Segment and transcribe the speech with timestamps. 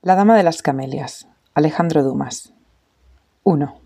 [0.00, 2.54] La Dama de las Camelias, Alejandro Dumas.
[3.42, 3.80] 1.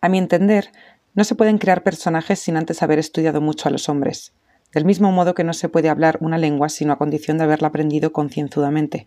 [0.00, 0.72] A mi entender,
[1.12, 4.32] no se pueden crear personajes sin antes haber estudiado mucho a los hombres,
[4.72, 7.68] del mismo modo que no se puede hablar una lengua sino a condición de haberla
[7.68, 9.06] aprendido concienzudamente.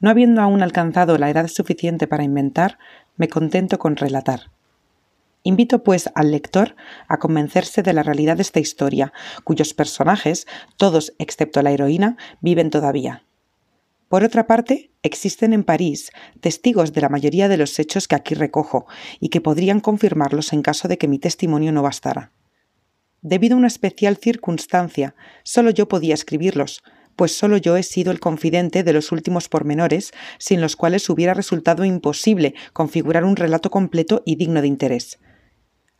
[0.00, 2.80] No habiendo aún alcanzado la edad suficiente para inventar,
[3.16, 4.50] me contento con relatar.
[5.44, 6.74] Invito, pues, al lector
[7.06, 9.12] a convencerse de la realidad de esta historia,
[9.44, 13.22] cuyos personajes, todos excepto la heroína, viven todavía.
[14.08, 18.34] Por otra parte, existen en París testigos de la mayoría de los hechos que aquí
[18.34, 18.86] recojo
[19.20, 22.32] y que podrían confirmarlos en caso de que mi testimonio no bastara.
[23.20, 26.82] Debido a una especial circunstancia, solo yo podía escribirlos,
[27.16, 31.34] pues solo yo he sido el confidente de los últimos pormenores, sin los cuales hubiera
[31.34, 35.18] resultado imposible configurar un relato completo y digno de interés.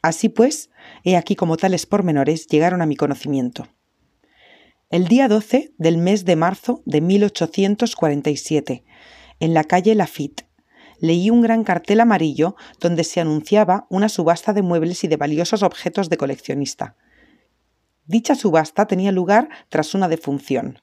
[0.00, 0.70] Así pues,
[1.04, 3.66] he aquí como tales pormenores llegaron a mi conocimiento.
[4.90, 8.86] El día 12 del mes de marzo de 1847,
[9.38, 10.46] en la calle Lafitte,
[10.98, 15.62] leí un gran cartel amarillo donde se anunciaba una subasta de muebles y de valiosos
[15.62, 16.96] objetos de coleccionista.
[18.06, 20.78] Dicha subasta tenía lugar tras una defunción.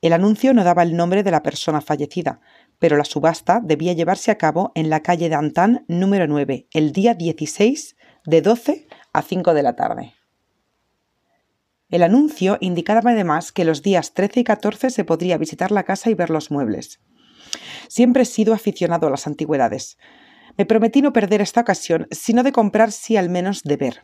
[0.00, 2.40] El anuncio no daba el nombre de la persona fallecida,
[2.80, 7.14] pero la subasta debía llevarse a cabo en la calle Dantan número 9, el día
[7.14, 10.14] 16 de 12 a 5 de la tarde.
[11.90, 16.10] El anuncio indicaba además que los días 13 y 14 se podría visitar la casa
[16.10, 17.00] y ver los muebles.
[17.88, 19.98] Siempre he sido aficionado a las antigüedades.
[20.56, 24.02] Me prometí no perder esta ocasión, sino de comprar sí al menos de ver.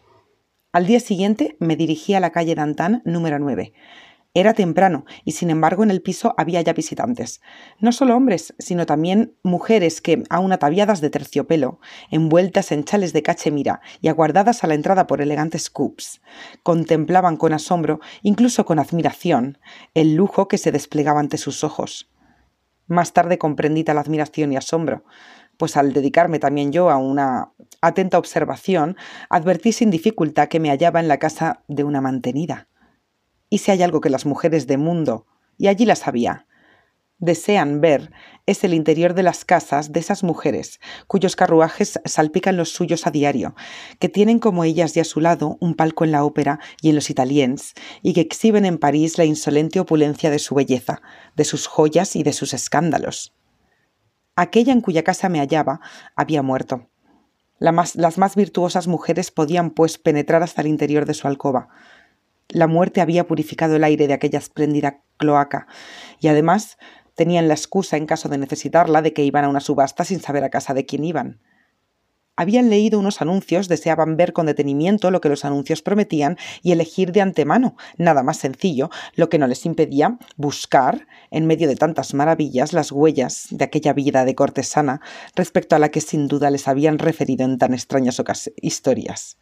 [0.73, 3.73] Al día siguiente me dirigí a la calle Dantan número 9.
[4.37, 7.41] Era temprano y sin embargo en el piso había ya visitantes.
[7.81, 13.23] No solo hombres, sino también mujeres que, aún ataviadas de terciopelo, envueltas en chales de
[13.23, 16.21] cachemira y aguardadas a la entrada por elegantes coops,
[16.63, 19.57] contemplaban con asombro, incluso con admiración,
[19.95, 22.11] el lujo que se desplegaba ante sus ojos.
[22.89, 25.05] Más tarde comprendí tal admiración y asombro,
[25.57, 28.99] pues al dedicarme también yo a una atenta observación,
[29.31, 32.69] advertí sin dificultad que me hallaba en la casa de una mantenida.
[33.49, 35.27] Y si hay algo que las mujeres de mundo,
[35.59, 36.47] y allí las había,
[37.19, 38.13] desean ver,
[38.45, 43.11] es el interior de las casas de esas mujeres, cuyos carruajes salpican los suyos a
[43.11, 43.55] diario,
[43.99, 46.95] que tienen como ellas y a su lado un palco en la ópera y en
[46.95, 51.01] los italiens, y que exhiben en París la insolente opulencia de su belleza,
[51.37, 53.35] de sus joyas y de sus escándalos.
[54.35, 55.81] Aquella en cuya casa me hallaba
[56.15, 56.91] había muerto.
[57.59, 61.69] las más virtuosas mujeres podían, pues, penetrar hasta el interior de su alcoba,
[62.49, 65.67] la muerte había purificado el aire de aquella espléndida cloaca,
[66.21, 66.79] y además
[67.15, 70.45] tenían la excusa, en caso de necesitarla, de que iban a una subasta sin saber
[70.45, 71.41] a casa de quién iban.
[72.39, 77.13] Habían leído unos anuncios, deseaban ver con detenimiento lo que los anuncios prometían y elegir
[77.13, 82.13] de antemano, nada más sencillo, lo que no les impedía buscar, en medio de tantas
[82.13, 85.01] maravillas, las huellas de aquella vida de cortesana
[85.35, 88.21] respecto a la que sin duda les habían referido en tan extrañas
[88.57, 89.39] historias.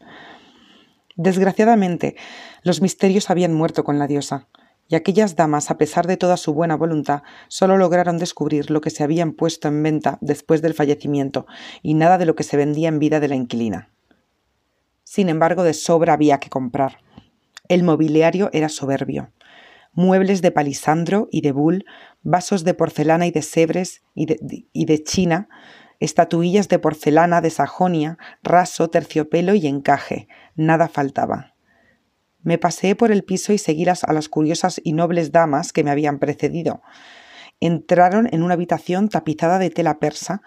[1.16, 2.16] Desgraciadamente,
[2.62, 4.48] los misterios habían muerto con la diosa,
[4.88, 8.90] y aquellas damas, a pesar de toda su buena voluntad, solo lograron descubrir lo que
[8.90, 11.46] se habían puesto en venta después del fallecimiento,
[11.82, 13.90] y nada de lo que se vendía en vida de la inquilina.
[15.04, 16.98] Sin embargo, de sobra había que comprar.
[17.68, 19.30] El mobiliario era soberbio.
[19.92, 21.84] Muebles de palisandro y de bul,
[22.22, 25.48] vasos de porcelana y de sebres y de, y de china,
[26.00, 31.54] estatuillas de porcelana de Sajonia, raso, terciopelo y encaje, nada faltaba.
[32.42, 35.90] Me paseé por el piso y seguí a las curiosas y nobles damas que me
[35.90, 36.82] habían precedido.
[37.60, 40.42] Entraron en una habitación tapizada de tela persa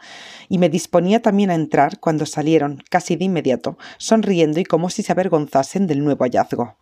[0.49, 5.01] y me disponía también a entrar cuando salieron, casi de inmediato, sonriendo y como si
[5.01, 6.77] se avergonzasen del nuevo hallazgo.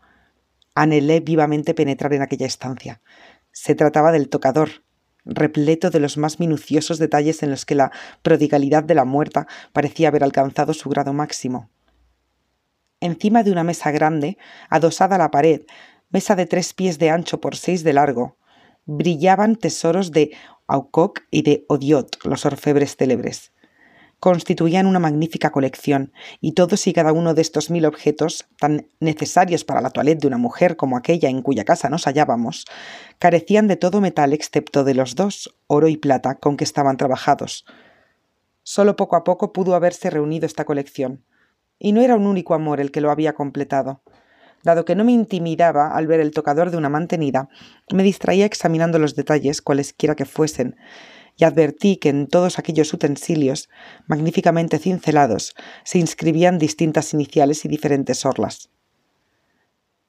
[0.73, 3.01] Anhelé vivamente penetrar en aquella estancia.
[3.53, 4.83] Se trataba del tocador,
[5.25, 7.91] repleto de los más minuciosos detalles en los que la
[8.21, 11.69] prodigalidad de la muerta parecía haber alcanzado su grado máximo.
[12.99, 14.37] Encima de una mesa grande,
[14.69, 15.61] adosada a la pared,
[16.09, 18.37] mesa de tres pies de ancho por seis de largo,
[18.85, 20.31] brillaban tesoros de
[20.67, 23.51] Aucoc y de Odiot, los orfebres célebres
[24.19, 29.63] constituían una magnífica colección, y todos y cada uno de estos mil objetos, tan necesarios
[29.63, 32.65] para la toilette de una mujer como aquella en cuya casa nos hallábamos,
[33.19, 37.65] carecían de todo metal excepto de los dos, oro y plata, con que estaban trabajados.
[38.63, 41.23] Solo poco a poco pudo haberse reunido esta colección,
[41.77, 44.01] y no era un único amor el que lo había completado.
[44.63, 47.49] Dado que no me intimidaba al ver el tocador de una mantenida,
[47.93, 50.77] me distraía examinando los detalles, cualesquiera que fuesen,
[51.37, 53.69] y advertí que en todos aquellos utensilios,
[54.07, 58.69] magníficamente cincelados, se inscribían distintas iniciales y diferentes orlas.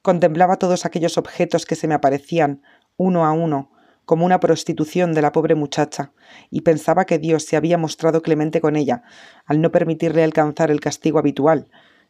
[0.03, 2.63] Contemplaba todos aquellos objetos que se me aparecían,
[2.97, 3.73] uno a uno,
[4.05, 6.13] como una prostitución de la pobre muchacha,
[6.49, 9.03] y pensaba que Dios se había mostrado clemente con ella,
[9.45, 11.69] al no permitirle alcanzar el castigo habitual,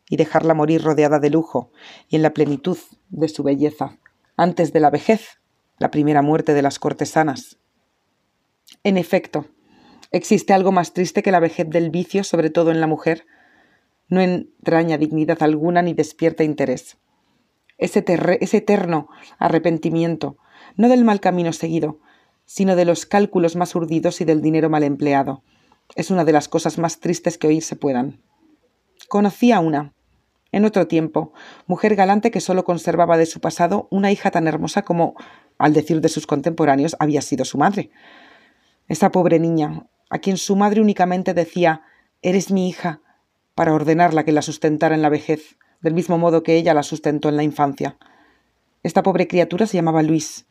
[0.09, 1.73] y dejarla morir rodeada de lujo,
[2.09, 2.77] y en la plenitud
[3.09, 3.99] de su belleza,
[4.37, 5.41] antes de la vejez,
[5.79, 7.59] la primera muerte de las cortesanas.
[8.83, 9.47] En efecto,
[10.11, 13.27] ¿existe algo más triste que la vejez del vicio, sobre todo en la mujer?
[14.09, 16.99] No entraña dignidad alguna ni despierta interés.
[17.79, 18.05] Ese,
[18.41, 19.09] ese eterno
[19.39, 20.39] arrepentimiento,
[20.77, 22.01] no del mal camino seguido,
[22.45, 25.43] sino de los cálculos más urdidos y del dinero mal empleado.
[25.95, 28.21] Es una de las cosas más tristes que oírse puedan.
[29.09, 29.93] Conocí a una,
[30.53, 31.33] en otro tiempo,
[31.67, 35.15] mujer galante que sólo conservaba de su pasado una hija tan hermosa como,
[35.59, 37.91] al decir de sus contemporáneos, había sido su madre.
[38.89, 41.83] Esa pobre niña, a quien su madre únicamente decía
[42.23, 43.01] Eres mi hija,
[43.55, 47.29] para ordenarla que la sustentara en la vejez, del mismo modo que ella la sustentó
[47.29, 47.97] en la infancia.
[48.83, 50.47] Esta pobre criatura se llamaba Luis,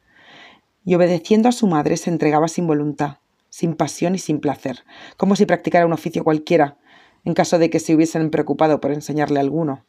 [0.83, 3.17] y obedeciendo a su madre se entregaba sin voluntad,
[3.49, 4.83] sin pasión y sin placer,
[5.17, 6.77] como si practicara un oficio cualquiera,
[7.23, 9.85] en caso de que se hubiesen preocupado por enseñarle alguno.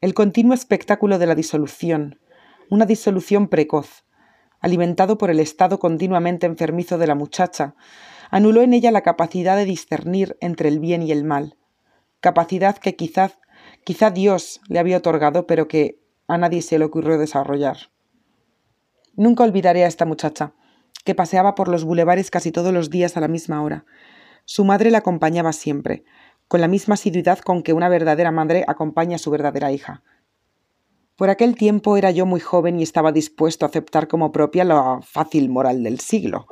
[0.00, 2.20] El continuo espectáculo de la disolución,
[2.70, 4.04] una disolución precoz,
[4.60, 7.74] alimentado por el estado continuamente enfermizo de la muchacha,
[8.30, 11.56] anuló en ella la capacidad de discernir entre el bien y el mal,
[12.20, 13.38] capacidad que quizás
[13.84, 17.76] quizá Dios le había otorgado, pero que a nadie se le ocurrió desarrollar.
[19.16, 20.54] Nunca olvidaré a esta muchacha,
[21.04, 23.84] que paseaba por los bulevares casi todos los días a la misma hora.
[24.44, 26.04] Su madre la acompañaba siempre,
[26.48, 30.02] con la misma asiduidad con que una verdadera madre acompaña a su verdadera hija.
[31.20, 35.00] Por aquel tiempo era yo muy joven y estaba dispuesto a aceptar como propia la
[35.02, 36.46] fácil moral del siglo.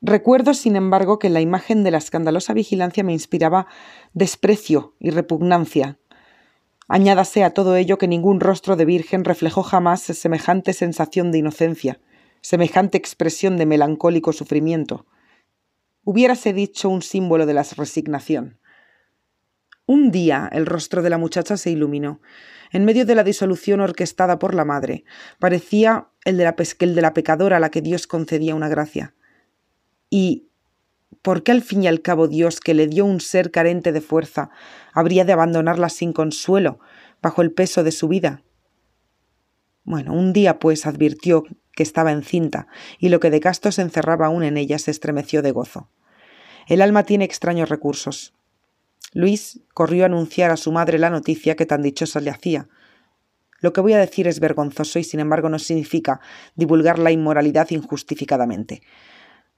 [0.00, 3.66] Recuerdo, sin embargo, que la imagen de la escandalosa vigilancia me inspiraba
[4.12, 5.98] desprecio y repugnancia.
[6.86, 11.98] Añádase a todo ello que ningún rostro de virgen reflejó jamás semejante sensación de inocencia,
[12.42, 15.04] semejante expresión de melancólico sufrimiento.
[16.04, 18.59] Hubiérase dicho un símbolo de la resignación.
[19.90, 22.20] Un día el rostro de la muchacha se iluminó.
[22.70, 25.02] En medio de la disolución orquestada por la madre,
[25.40, 29.16] parecía el de la, el de la pecadora a la que Dios concedía una gracia.
[30.08, 30.46] Y
[31.22, 34.00] ¿por qué al fin y al cabo Dios, que le dio un ser carente de
[34.00, 34.50] fuerza,
[34.92, 36.78] habría de abandonarla sin consuelo,
[37.20, 38.44] bajo el peso de su vida?
[39.82, 41.42] Bueno, un día pues advirtió
[41.72, 42.68] que estaba encinta,
[43.00, 45.90] y lo que de casto se encerraba aún en ella se estremeció de gozo.
[46.68, 48.34] El alma tiene extraños recursos.
[49.12, 52.68] Luis corrió a anunciar a su madre la noticia que tan dichosa le hacía.
[53.60, 56.20] Lo que voy a decir es vergonzoso y sin embargo no significa
[56.54, 58.82] divulgar la inmoralidad injustificadamente.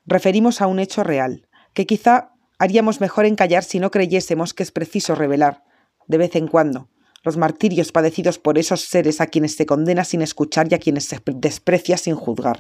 [0.06, 4.62] Referimos a un hecho real, que quizá haríamos mejor en callar si no creyésemos que
[4.62, 5.64] es preciso revelar,
[6.08, 6.88] de vez en cuando,
[7.22, 11.05] los martirios padecidos por esos seres a quienes se condena sin escuchar y a quienes
[11.05, 12.58] se desprecia sin juzgar.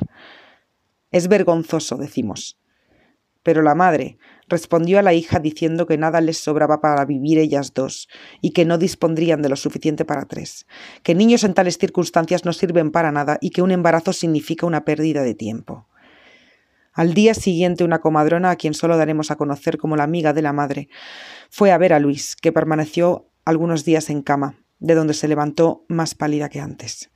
[1.10, 2.61] Es vergonzoso, decimos.
[3.42, 4.18] Pero la madre
[4.48, 8.08] respondió a la hija diciendo que nada les sobraba para vivir ellas dos,
[8.40, 10.66] y que no dispondrían de lo suficiente para tres,
[11.02, 14.84] que niños en tales circunstancias no sirven para nada y que un embarazo significa una
[14.84, 15.88] pérdida de tiempo.
[16.92, 20.42] Al día siguiente una comadrona, a quien solo daremos a conocer como la amiga de
[20.42, 20.88] la madre,
[21.48, 25.84] fue a ver a Luis, que permaneció algunos días en cama, de donde se levantó
[25.88, 27.11] más pálida que antes.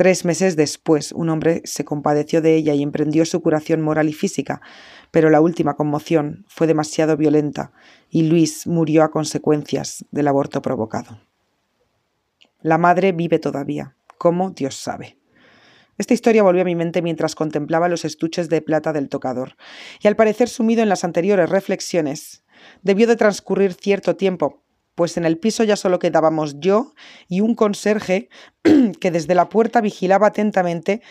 [0.00, 4.14] Tres meses después, un hombre se compadeció de ella y emprendió su curación moral y
[4.14, 4.62] física,
[5.10, 7.72] pero la última conmoción fue demasiado violenta
[8.08, 11.20] y Luis murió a consecuencias del aborto provocado.
[12.62, 15.18] La madre vive todavía, como Dios sabe.
[15.98, 19.56] Esta historia volvió a mi mente mientras contemplaba los estuches de plata del tocador,
[20.02, 22.42] y al parecer sumido en las anteriores reflexiones,
[22.80, 24.62] debió de transcurrir cierto tiempo,
[24.94, 26.92] pues en el piso ya solo quedábamos yo
[27.28, 28.28] y un conserje
[29.00, 31.02] que desde la puerta vigilaba atentamente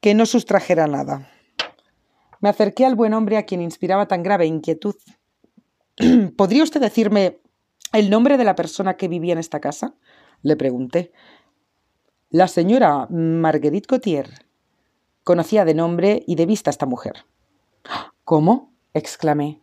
[0.00, 1.28] que no sustrajera nada.
[2.40, 4.96] Me acerqué al buen hombre a quien inspiraba tan grave inquietud.
[6.36, 7.40] ¿Podría usted decirme
[7.92, 9.94] el nombre de la persona que vivía en esta casa?
[10.42, 11.12] le pregunté.
[12.30, 14.28] La señora Marguerite Gautier
[15.22, 17.26] conocía de nombre y de vista a esta mujer.
[18.24, 18.72] ¿Cómo?
[18.92, 19.62] exclamé.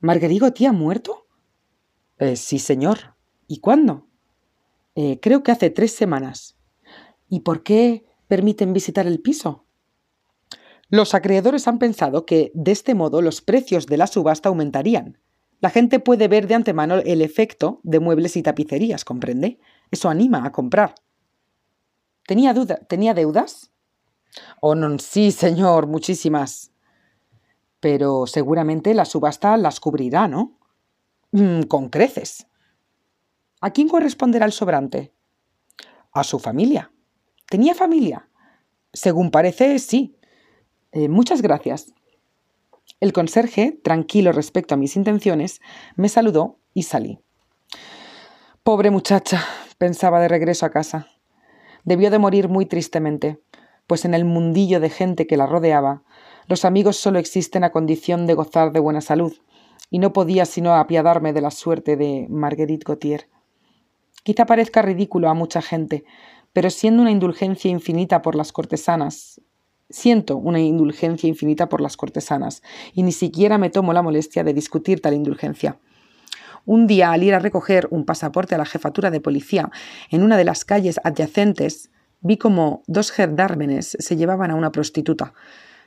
[0.00, 1.26] ¿Marguerite Gautier ha muerto?
[2.20, 3.16] Eh, sí, señor.
[3.48, 4.06] ¿Y cuándo?
[4.94, 6.56] Eh, creo que hace tres semanas.
[7.28, 9.64] ¿Y por qué permiten visitar el piso?
[10.90, 15.18] Los acreedores han pensado que de este modo los precios de la subasta aumentarían.
[15.60, 19.58] La gente puede ver de antemano el efecto de muebles y tapicerías, ¿comprende?
[19.90, 20.94] Eso anima a comprar.
[22.26, 23.70] ¿Tenía, duda, ¿tenía deudas?
[24.60, 26.72] Oh, no, sí, señor, muchísimas.
[27.80, 30.59] Pero seguramente la subasta las cubrirá, ¿no?
[31.32, 32.46] Mm, con creces.
[33.60, 35.12] ¿A quién corresponderá el sobrante?
[36.12, 36.92] A su familia.
[37.48, 38.28] ¿Tenía familia?
[38.92, 40.16] Según parece, sí.
[40.92, 41.92] Eh, muchas gracias.
[42.98, 45.60] El conserje, tranquilo respecto a mis intenciones,
[45.94, 47.20] me saludó y salí.
[48.64, 49.44] Pobre muchacha,
[49.78, 51.08] pensaba de regreso a casa.
[51.84, 53.40] Debió de morir muy tristemente,
[53.86, 56.02] pues en el mundillo de gente que la rodeaba,
[56.46, 59.32] los amigos solo existen a condición de gozar de buena salud,
[59.90, 63.28] y no podía sino apiadarme de la suerte de Marguerite Gautier.
[64.22, 66.04] Quizá parezca ridículo a mucha gente,
[66.52, 69.40] pero siendo una indulgencia infinita por las cortesanas,
[69.90, 72.62] siento una indulgencia infinita por las cortesanas,
[72.94, 75.78] y ni siquiera me tomo la molestia de discutir tal indulgencia.
[76.64, 79.70] Un día, al ir a recoger un pasaporte a la jefatura de policía
[80.10, 85.32] en una de las calles adyacentes, vi como dos gerdármenes se llevaban a una prostituta.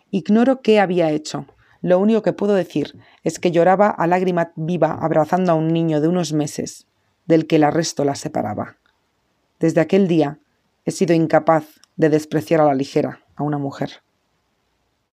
[0.09, 1.45] Ignoro qué había hecho.
[1.83, 5.99] Lo único que puedo decir es que lloraba a lágrima viva abrazando a un niño
[5.99, 6.87] de unos meses,
[7.25, 8.77] del que el arresto la separaba.
[9.59, 10.39] Desde aquel día
[10.85, 14.02] he sido incapaz de despreciar a la ligera a una mujer.